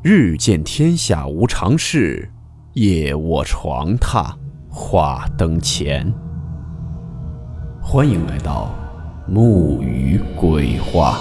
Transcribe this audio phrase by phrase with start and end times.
[0.00, 2.30] 日见天下无常事，
[2.74, 4.32] 夜卧床榻
[4.70, 6.14] 话灯前。
[7.82, 8.72] 欢迎来到
[9.26, 11.18] 木鱼鬼话。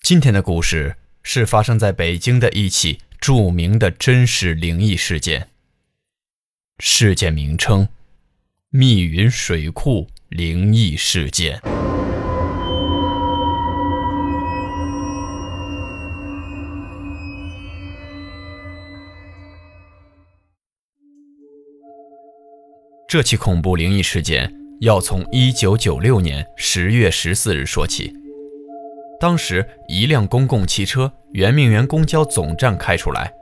[0.00, 0.94] 今天的故事
[1.24, 5.48] 是发生在北京的一起著名的真实灵异事件。
[6.80, 7.86] 事件名称：
[8.70, 11.60] 密云水库灵异事件。
[23.06, 28.12] 这起恐怖灵异事件要从一九九六年十月十四日说起。
[29.20, 33.32] 当时，一辆公共汽车圆明园公交总站开出来，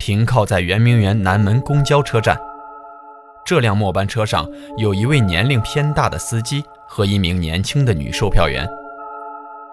[0.00, 2.36] 停靠在圆明园南门公交车站。
[3.50, 8.64] 这辆末班车上有一位年龄偏大的司机和一名年轻的女售票员。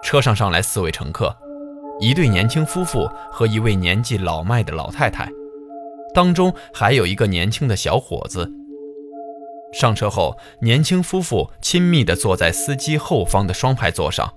[0.02, 1.32] 车上上来四位乘客，
[2.00, 5.30] 一对年轻夫妇和一位年纪老迈的老太太，
[6.12, 8.50] 当中还有一个年轻的小伙子。
[9.72, 14.28] 上车后，年轻夫妇亲密地坐在司机后方的双排座上，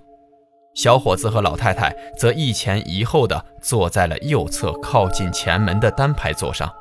[0.76, 6.72] 小伙子和老太太则一前一后地坐在了右侧靠近前门的单排座上。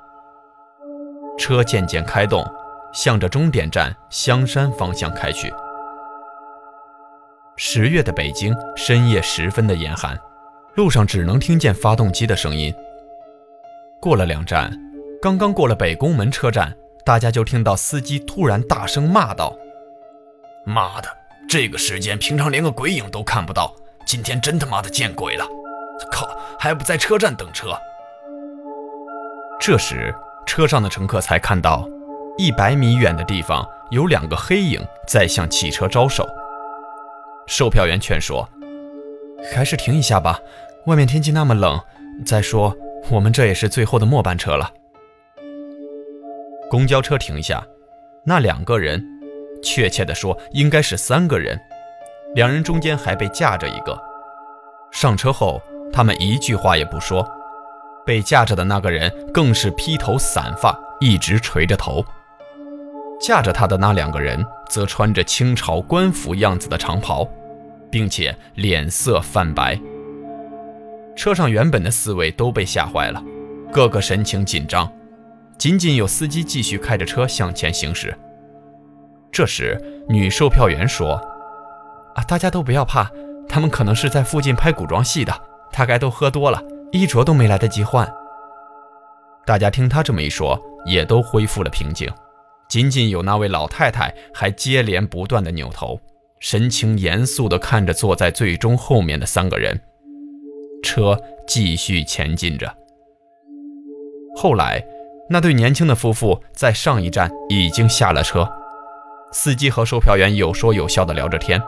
[1.40, 2.44] 车渐渐开动，
[2.92, 5.50] 向着终点站香山方向开去。
[7.56, 10.18] 十月的北京深夜十分的严寒，
[10.74, 12.72] 路上只能听见发动机的声音。
[14.02, 14.70] 过了两站，
[15.22, 19.56] 刚刚过了北宫门车站，大家就听到司机突然大声骂道
[20.66, 21.08] ：“妈的，
[21.48, 23.74] 这个时间平常连个鬼影都看不到，
[24.04, 25.46] 今天真他妈的见鬼了！
[26.12, 27.68] 靠，还不在车站等车？”
[29.58, 30.14] 这时。
[30.50, 31.88] 车上的乘客才看到，
[32.36, 36.28] 一百米远的地方有两个黑影在向汽车招手。
[37.46, 38.48] 售票员劝说
[39.54, 40.40] ：“还是停一下吧，
[40.86, 41.78] 外面天气那么冷。
[42.26, 42.76] 再说，
[43.12, 44.68] 我们这也是最后的末班车了。”
[46.68, 47.64] 公交车停下，
[48.24, 49.00] 那两个人，
[49.62, 51.56] 确切的说应该是三个人，
[52.34, 53.96] 两人中间还被架着一个。
[54.90, 57.24] 上车后，他们一句话也不说。
[58.06, 62.02] 被架着的那个人更是披头散发，一直垂着头；
[63.20, 67.28] 架着他的那两个人则穿着清朝官服样子的长袍，
[67.90, 69.78] 并且脸色泛白。
[71.14, 73.22] 车上原本的四位都被吓坏了，
[73.72, 74.90] 个个神情紧张，
[75.58, 78.16] 仅仅有司机继续开着车向前行驶。
[79.30, 79.78] 这时，
[80.08, 81.20] 女售票员说
[82.16, 83.10] ：“啊，大家都不要怕，
[83.48, 85.32] 他们可能是在附近拍古装戏的，
[85.72, 86.62] 大概都喝多了。”
[86.92, 88.10] 衣着都没来得及换，
[89.46, 92.10] 大家听他这么一说，也都恢复了平静。
[92.68, 96.00] 仅仅有那位老太太还接连不断的扭头，
[96.40, 99.80] 神情严肃地看着坐在最终后面的三个人。
[100.82, 102.72] 车继续前进着。
[104.36, 104.84] 后来，
[105.28, 108.50] 那对年轻的夫妇在上一站已经下了车，
[109.32, 111.60] 司机和售票员有说有笑地聊着天。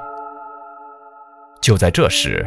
[1.61, 2.45] 就在这时。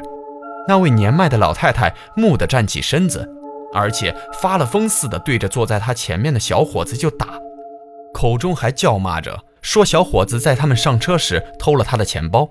[0.67, 3.27] 那位年迈的老太太蓦地站起身子，
[3.73, 7.39] 而且发了疯似的对着坐在她前面的小伙子就打，
[8.13, 12.49] 口中还叫骂着说：“小伙子在他们上车时偷了他的钱包。”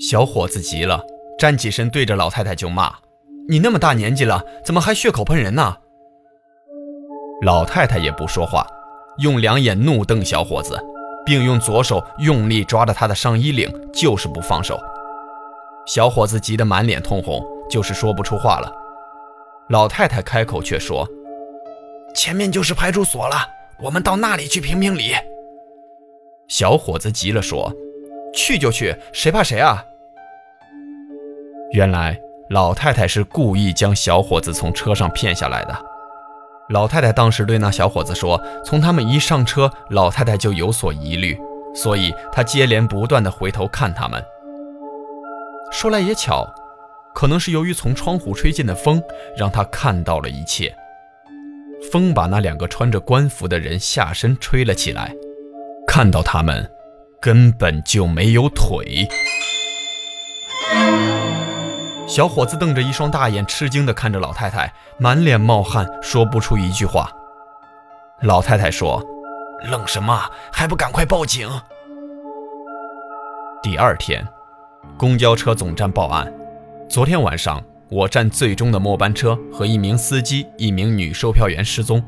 [0.00, 1.00] 小伙子急了，
[1.38, 2.92] 站起身对着老太太就骂
[3.48, 5.76] ：“你那么大年纪了，怎么还血口喷人呢？”
[7.42, 8.66] 老太太也不说话，
[9.18, 10.78] 用两眼怒瞪小伙子，
[11.24, 14.78] 并用左手用力抓着他的上衣领，就是不放手。
[15.88, 18.70] 小伙子急得满脸通红，就是说不出话了。
[19.70, 21.08] 老太太开口却说
[22.14, 23.36] ：“前面就是派出所了，
[23.80, 25.14] 我们到那里去评评理。”
[26.46, 27.72] 小伙子急了说
[28.36, 29.82] ：“去就去，谁怕谁啊！”
[31.72, 32.20] 原来
[32.50, 35.84] 老太太是故意将小伙子从车上骗下来的。
[36.68, 41.38] 老太太当时对那小伙子说：“从他们一上车，老太太就有所疑虑，
[41.74, 44.22] 所以她接连不断的回头看他们。”
[45.70, 46.46] 说来也巧，
[47.14, 49.02] 可能是由于从窗户吹进的风，
[49.36, 50.74] 让他看到了一切。
[51.92, 55.14] 风把那两个穿着官服的人下身吹了起来，
[55.86, 56.68] 看到他们
[57.20, 59.06] 根本就没有腿。
[62.08, 67.10] 小伙子瞪着一双大眼，吃惊地看着老太太，满脸冒汗，说不出一句话。
[68.22, 69.00] 老太太说
[69.70, 70.28] ：“愣什么？
[70.50, 71.48] 还不赶快报警！”
[73.62, 74.26] 第二天。
[74.96, 76.32] 公交车总站报案，
[76.88, 82.02] 昨天晚上我站最终的末班车和一名司机、一名女售票员失踪。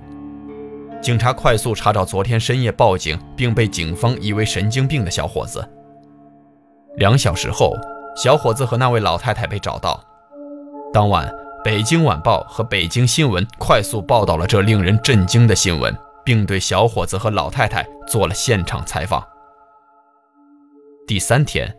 [1.01, 5.67] 警察快速查找昨天深夜报警并被警方疑为神经病的小伙子。
[6.97, 7.75] 两小时后，
[8.17, 10.05] 小伙子和那位老太太被找到。
[10.93, 11.27] 当晚，
[11.63, 19.25] 《北京晚报》和《北京新闻》快速报道了这令人震惊的新闻，并对小伙子和老太太做了现场采访。
[21.07, 21.75] 第三天，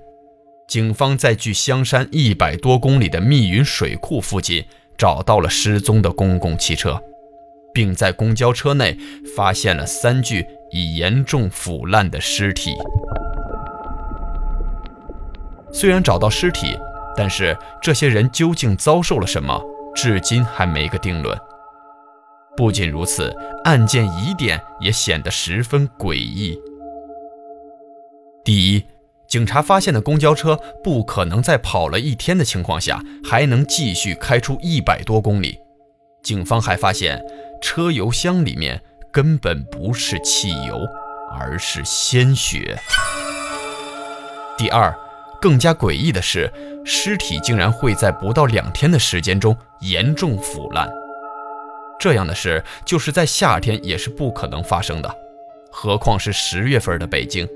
[0.72, 4.64] 警方在距香山一百多公里的密云水库附近
[4.98, 6.98] 找到了失踪的公共汽车。
[7.74, 8.98] 并在公交车内
[9.36, 12.72] 发现了三具已严重腐烂的尸体。
[15.74, 16.78] 虽然找到尸体，
[17.18, 19.62] 但是这些人究竟遭受了什么，
[19.94, 21.38] 至今还没个定论。
[22.56, 23.36] 不仅如此，
[23.66, 26.58] 案件疑点也显得十分诡异。
[28.44, 28.86] 第一，
[29.32, 35.58] 警察发现的公交车不可能在跑了一天的情况下还能继续开出一百多公里。
[36.22, 37.24] 警方还发现。
[37.64, 38.82] 车油箱里面
[39.12, 40.82] 根本不是汽油，
[41.32, 42.76] 而是鲜血。
[44.58, 44.92] 第二，
[45.40, 46.52] 更加诡异的是，
[46.84, 50.92] 尸体竟然会在不到两天的时间中严重腐烂。
[52.00, 55.16] 这样的事就是在夏天也是不可能发生的，
[55.72, 57.48] 何况是十月份的北京。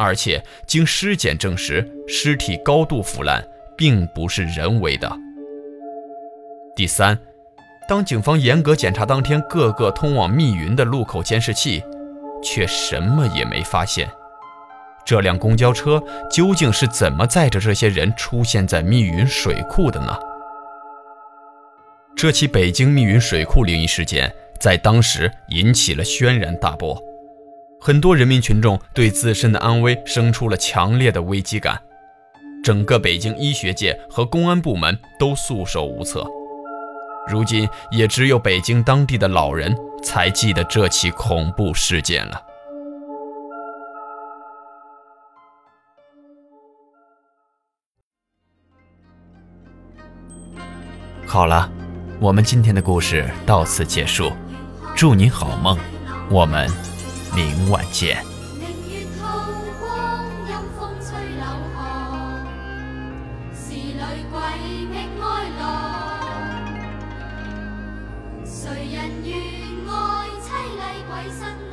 [0.00, 5.14] 而且经尸检证实，尸体高度腐烂并不是人为的。
[6.74, 7.16] 第三。
[7.86, 11.82] 当警方严格检查当天各个通往密云的路口监视器，
[12.40, 14.08] 却什么也没发现。
[15.04, 16.00] 这辆公交车
[16.30, 20.16] 究竟是怎么载着这些人出现在密云水库的呢？
[22.14, 27.02] 这起北京密云水库灵异事件在当时引起了轩然大波，
[27.82, 31.80] 很多人民群众对自身的安危生出了强烈的危机感，
[32.62, 36.26] 整个北京医学界和公安部门都束手无策。
[37.26, 42.42] 如今也只有北京当地的老人才记得这起恐怖事件了。
[51.26, 51.70] 好了，
[52.20, 54.32] 我们今天的故事到此结束，
[54.94, 55.78] 祝您好梦，
[56.28, 56.68] 我们
[57.34, 58.24] 明晚见。
[58.58, 59.06] 月
[59.78, 61.44] 光阴风吹柳
[61.74, 61.78] 巷
[64.30, 64.36] 鬼
[68.44, 68.58] 谁
[68.92, 69.30] 人愿
[69.88, 69.92] 爱
[70.40, 71.69] 凄厉鬼身？